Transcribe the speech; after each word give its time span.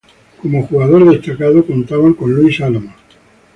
Como 0.41 0.65
jugador 0.65 1.11
destacado 1.11 1.63
contaban 1.63 2.15
con 2.15 2.33
Luis 2.33 2.59
Álamos. 2.61 2.95